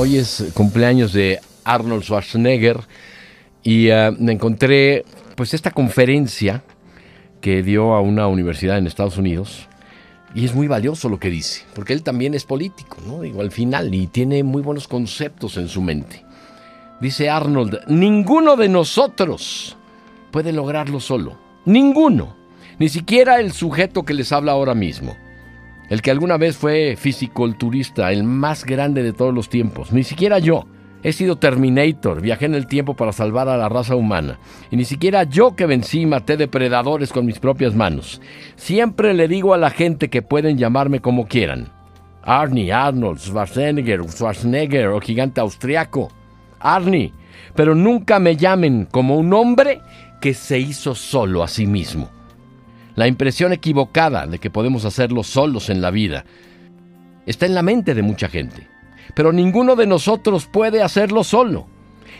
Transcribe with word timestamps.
Hoy 0.00 0.16
es 0.16 0.52
cumpleaños 0.54 1.12
de 1.12 1.40
Arnold 1.64 2.04
Schwarzenegger 2.04 2.78
y 3.64 3.88
eh, 3.88 4.12
me 4.16 4.30
encontré 4.30 5.04
pues 5.34 5.54
esta 5.54 5.72
conferencia 5.72 6.62
que 7.40 7.64
dio 7.64 7.94
a 7.94 8.00
una 8.00 8.28
universidad 8.28 8.78
en 8.78 8.86
Estados 8.86 9.18
Unidos 9.18 9.66
y 10.36 10.44
es 10.44 10.54
muy 10.54 10.68
valioso 10.68 11.08
lo 11.08 11.18
que 11.18 11.30
dice, 11.30 11.62
porque 11.74 11.94
él 11.94 12.04
también 12.04 12.34
es 12.34 12.44
político, 12.44 12.98
¿no? 13.04 13.22
Digo, 13.22 13.40
al 13.40 13.50
final, 13.50 13.92
y 13.92 14.06
tiene 14.06 14.44
muy 14.44 14.62
buenos 14.62 14.86
conceptos 14.86 15.56
en 15.56 15.66
su 15.66 15.82
mente. 15.82 16.24
Dice 17.00 17.28
Arnold, 17.28 17.80
ninguno 17.88 18.54
de 18.54 18.68
nosotros 18.68 19.76
puede 20.30 20.52
lograrlo 20.52 21.00
solo. 21.00 21.36
Ninguno. 21.64 22.36
Ni 22.78 22.88
siquiera 22.88 23.40
el 23.40 23.50
sujeto 23.50 24.04
que 24.04 24.14
les 24.14 24.30
habla 24.30 24.52
ahora 24.52 24.76
mismo. 24.76 25.16
El 25.88 26.02
que 26.02 26.10
alguna 26.10 26.36
vez 26.36 26.56
fue 26.56 26.96
fisiculturista, 26.96 28.12
el 28.12 28.24
más 28.24 28.64
grande 28.64 29.02
de 29.02 29.12
todos 29.12 29.34
los 29.34 29.48
tiempos. 29.48 29.92
Ni 29.92 30.04
siquiera 30.04 30.38
yo. 30.38 30.66
He 31.02 31.12
sido 31.12 31.36
Terminator, 31.36 32.20
viajé 32.20 32.46
en 32.46 32.56
el 32.56 32.66
tiempo 32.66 32.94
para 32.94 33.12
salvar 33.12 33.48
a 33.48 33.56
la 33.56 33.68
raza 33.68 33.94
humana. 33.94 34.38
Y 34.70 34.76
ni 34.76 34.84
siquiera 34.84 35.22
yo 35.22 35.54
que 35.54 35.66
vencí 35.66 36.06
maté 36.06 36.36
depredadores 36.36 37.12
con 37.12 37.24
mis 37.24 37.38
propias 37.38 37.74
manos. 37.74 38.20
Siempre 38.56 39.14
le 39.14 39.28
digo 39.28 39.54
a 39.54 39.58
la 39.58 39.70
gente 39.70 40.10
que 40.10 40.22
pueden 40.22 40.58
llamarme 40.58 41.00
como 41.00 41.28
quieran. 41.28 41.68
Arnie, 42.22 42.72
Arnold, 42.72 43.20
Schwarzenegger, 43.20 44.02
Schwarzenegger 44.10 44.88
o 44.88 45.00
gigante 45.00 45.40
austriaco. 45.40 46.10
Arnie. 46.58 47.12
Pero 47.54 47.76
nunca 47.76 48.18
me 48.18 48.36
llamen 48.36 48.88
como 48.90 49.16
un 49.16 49.32
hombre 49.32 49.80
que 50.20 50.34
se 50.34 50.58
hizo 50.58 50.96
solo 50.96 51.44
a 51.44 51.48
sí 51.48 51.66
mismo. 51.66 52.10
La 52.98 53.06
impresión 53.06 53.52
equivocada 53.52 54.26
de 54.26 54.38
que 54.38 54.50
podemos 54.50 54.84
hacerlo 54.84 55.22
solos 55.22 55.70
en 55.70 55.80
la 55.80 55.90
vida 55.90 56.24
está 57.26 57.46
en 57.46 57.54
la 57.54 57.62
mente 57.62 57.94
de 57.94 58.02
mucha 58.02 58.28
gente 58.28 58.68
pero 59.14 59.32
ninguno 59.32 59.76
de 59.76 59.86
nosotros 59.86 60.46
puede 60.46 60.82
hacerlo 60.82 61.24
solo. 61.24 61.66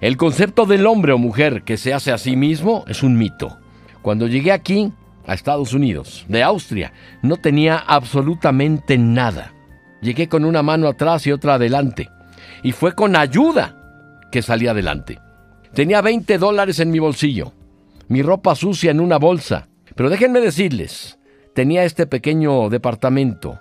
El 0.00 0.16
concepto 0.16 0.66
del 0.66 0.86
hombre 0.86 1.12
o 1.12 1.18
mujer 1.18 1.62
que 1.62 1.76
se 1.76 1.94
hace 1.94 2.12
a 2.12 2.18
sí 2.18 2.36
mismo 2.36 2.84
es 2.88 3.02
un 3.02 3.16
mito. 3.16 3.58
Cuando 4.02 4.26
llegué 4.26 4.52
aquí, 4.52 4.92
a 5.26 5.34
Estados 5.34 5.72
Unidos, 5.72 6.26
de 6.28 6.42
Austria, 6.42 6.92
no 7.22 7.36
tenía 7.36 7.78
absolutamente 7.78 8.98
nada. 8.98 9.52
Llegué 10.00 10.28
con 10.28 10.44
una 10.44 10.62
mano 10.62 10.88
atrás 10.88 11.26
y 11.26 11.32
otra 11.32 11.54
adelante. 11.54 12.08
Y 12.64 12.72
fue 12.72 12.94
con 12.94 13.14
ayuda 13.14 13.76
que 14.32 14.42
salí 14.42 14.66
adelante. 14.66 15.20
Tenía 15.72 16.02
20 16.02 16.38
dólares 16.38 16.80
en 16.80 16.90
mi 16.90 16.98
bolsillo, 16.98 17.52
mi 18.08 18.22
ropa 18.22 18.56
sucia 18.56 18.90
en 18.90 19.00
una 19.00 19.18
bolsa. 19.18 19.68
Pero 19.94 20.10
déjenme 20.10 20.40
decirles, 20.40 21.18
tenía 21.54 21.84
este 21.84 22.06
pequeño 22.06 22.70
departamento 22.70 23.60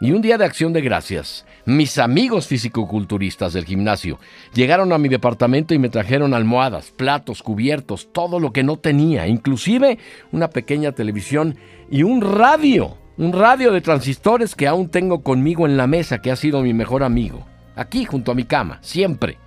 y 0.00 0.10
un 0.10 0.20
día 0.20 0.36
de 0.36 0.44
acción 0.44 0.72
de 0.72 0.80
gracias, 0.80 1.46
mis 1.64 1.96
amigos 1.98 2.48
fisicoculturistas 2.48 3.52
del 3.52 3.64
gimnasio 3.64 4.18
llegaron 4.52 4.92
a 4.92 4.98
mi 4.98 5.08
departamento 5.08 5.74
y 5.74 5.78
me 5.78 5.90
trajeron 5.90 6.34
almohadas, 6.34 6.90
platos, 6.90 7.42
cubiertos, 7.42 8.12
todo 8.12 8.40
lo 8.40 8.52
que 8.52 8.64
no 8.64 8.78
tenía, 8.78 9.28
inclusive 9.28 9.98
una 10.32 10.50
pequeña 10.50 10.90
televisión 10.90 11.56
y 11.88 12.02
un 12.02 12.20
radio, 12.20 12.96
un 13.16 13.32
radio 13.32 13.70
de 13.70 13.80
transistores 13.80 14.56
que 14.56 14.66
aún 14.66 14.88
tengo 14.88 15.22
conmigo 15.22 15.66
en 15.66 15.76
la 15.76 15.86
mesa, 15.86 16.20
que 16.20 16.32
ha 16.32 16.36
sido 16.36 16.62
mi 16.62 16.74
mejor 16.74 17.04
amigo, 17.04 17.46
aquí 17.76 18.04
junto 18.04 18.32
a 18.32 18.34
mi 18.34 18.44
cama, 18.44 18.78
siempre. 18.82 19.38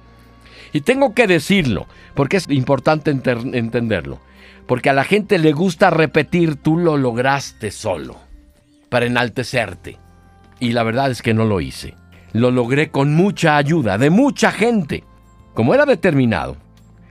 Y 0.76 0.81
tengo 0.81 1.14
que 1.14 1.26
decirlo, 1.26 1.88
porque 2.16 2.36
es 2.36 2.50
importante 2.50 3.09
entenderlo, 3.09 4.20
porque 4.68 4.90
a 4.90 4.94
la 4.94 5.06
gente 5.06 5.40
le 5.40 5.54
gusta 5.54 5.90
repetir 5.90 6.58
tú 6.58 6.78
lo 6.78 6.98
lograste 6.98 7.72
solo, 7.72 8.17
para 8.90 9.06
enaltecerte. 9.06 9.98
Y 10.59 10.73
la 10.73 10.84
verdad 10.84 11.12
es 11.12 11.22
que 11.22 11.34
no 11.34 11.45
lo 11.45 11.62
hice. 11.62 11.95
Lo 12.34 12.52
logré 12.52 12.90
con 12.90 13.16
mucha 13.16 13.56
ayuda 13.56 13.98
de 13.98 14.09
mucha 14.09 14.52
gente. 14.52 15.06
Como 15.54 15.73
era 15.73 15.86
determinado. 15.86 16.58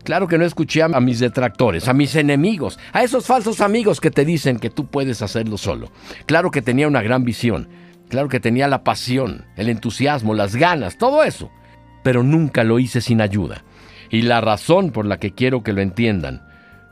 Claro 0.03 0.28
que 0.28 0.37
no 0.37 0.45
escuché 0.45 0.83
a 0.83 1.01
mis 1.01 1.19
detractores, 1.19 1.89
a 1.89 1.95
mis 1.95 2.17
enemigos, 2.17 2.78
a 2.93 3.03
esos 3.03 3.25
falsos 3.25 3.62
amigos 3.62 3.99
que 3.99 4.11
te 4.11 4.27
dicen 4.27 4.59
que 4.59 4.69
tú 4.69 4.89
puedes 4.89 5.22
hacerlo 5.22 5.56
solo. 5.56 5.91
Claro 6.27 6.50
que 6.50 6.61
tenía 6.61 6.87
una 6.87 7.00
gran 7.00 7.25
visión. 7.25 7.71
Claro 8.11 8.28
que 8.28 8.41
tenía 8.41 8.69
la 8.69 8.84
pasión, 8.84 9.47
el 9.56 9.71
entusiasmo, 9.71 10.34
las 10.34 10.55
ganas, 10.55 10.99
todo 10.99 11.25
eso. 11.25 11.50
Pero 12.04 12.22
nunca 12.22 12.62
lo 12.62 12.78
hice 12.78 13.00
sin 13.00 13.20
ayuda. 13.20 13.65
Y 14.10 14.22
la 14.22 14.41
razón 14.41 14.92
por 14.92 15.06
la 15.06 15.19
que 15.19 15.32
quiero 15.32 15.65
que 15.65 15.72
lo 15.72 15.81
entiendan 15.81 16.42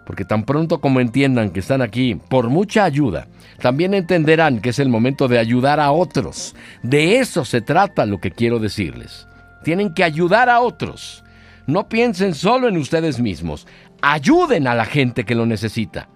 porque 0.04 0.24
tan 0.24 0.44
pronto 0.44 0.80
como 0.80 1.00
entiendan 1.00 1.50
que 1.50 1.60
están 1.60 1.82
aquí 1.82 2.14
por 2.14 2.48
mucha 2.48 2.84
ayuda, 2.84 3.28
también 3.60 3.94
entenderán 3.94 4.60
que 4.60 4.70
es 4.70 4.78
el 4.78 4.88
momento 4.88 5.28
de 5.28 5.38
ayudar 5.38 5.80
a 5.80 5.92
otros. 5.92 6.54
De 6.82 7.18
eso 7.18 7.44
se 7.44 7.60
trata 7.60 8.06
lo 8.06 8.18
que 8.18 8.32
quiero 8.32 8.58
decirles. 8.58 9.26
Tienen 9.62 9.94
que 9.94 10.04
ayudar 10.04 10.48
a 10.48 10.60
otros. 10.60 11.22
No 11.66 11.88
piensen 11.88 12.34
solo 12.34 12.68
en 12.68 12.76
ustedes 12.76 13.20
mismos. 13.20 13.68
Ayuden 14.00 14.66
a 14.66 14.74
la 14.74 14.84
gente 14.84 15.24
que 15.24 15.36
lo 15.36 15.46
necesita. 15.46 16.08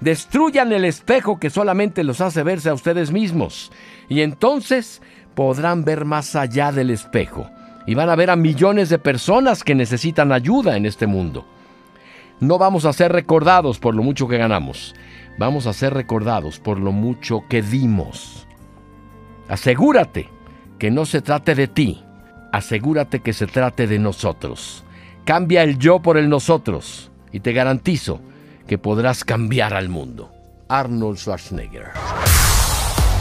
Destruyan 0.00 0.72
el 0.72 0.84
espejo 0.84 1.40
que 1.40 1.50
solamente 1.50 2.04
los 2.04 2.20
hace 2.20 2.42
verse 2.44 2.68
a 2.68 2.74
ustedes 2.74 3.10
mismos. 3.10 3.72
Y 4.08 4.20
entonces 4.20 5.02
podrán 5.34 5.84
ver 5.84 6.04
más 6.04 6.36
allá 6.36 6.70
del 6.70 6.90
espejo. 6.90 7.50
Y 7.86 7.94
van 7.94 8.10
a 8.10 8.16
ver 8.16 8.30
a 8.30 8.36
millones 8.36 8.88
de 8.88 8.98
personas 8.98 9.64
que 9.64 9.74
necesitan 9.74 10.32
ayuda 10.32 10.76
en 10.76 10.86
este 10.86 11.06
mundo 11.06 11.46
no 12.42 12.58
vamos 12.58 12.86
a 12.86 12.92
ser 12.92 13.12
recordados 13.12 13.78
por 13.78 13.94
lo 13.94 14.02
mucho 14.02 14.26
que 14.26 14.36
ganamos, 14.36 14.96
vamos 15.38 15.68
a 15.68 15.72
ser 15.72 15.94
recordados 15.94 16.58
por 16.58 16.80
lo 16.80 16.90
mucho 16.90 17.44
que 17.48 17.62
dimos. 17.62 18.48
Asegúrate 19.46 20.28
que 20.76 20.90
no 20.90 21.06
se 21.06 21.22
trate 21.22 21.54
de 21.54 21.68
ti, 21.68 22.02
asegúrate 22.50 23.20
que 23.20 23.32
se 23.32 23.46
trate 23.46 23.86
de 23.86 24.00
nosotros. 24.00 24.82
Cambia 25.24 25.62
el 25.62 25.78
yo 25.78 26.02
por 26.02 26.18
el 26.18 26.28
nosotros 26.28 27.12
y 27.30 27.38
te 27.38 27.52
garantizo 27.52 28.20
que 28.66 28.76
podrás 28.76 29.22
cambiar 29.22 29.72
al 29.72 29.88
mundo. 29.88 30.32
Arnold 30.68 31.18
Schwarzenegger. 31.18 31.90